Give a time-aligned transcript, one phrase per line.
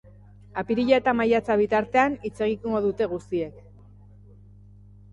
[0.61, 3.65] Apirila eta maiatza bitartean hitz egingo dute guztiek.